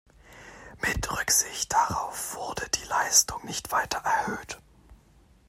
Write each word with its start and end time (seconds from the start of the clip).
Mit 0.81 1.11
Rücksicht 1.15 1.71
darauf 1.71 2.33
wurde 2.33 2.67
die 2.73 2.87
Leistung 2.87 3.45
nicht 3.45 3.71
weiter 3.71 3.99
erhöht. 3.99 4.57